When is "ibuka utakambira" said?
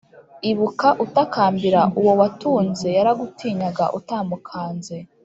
0.51-1.81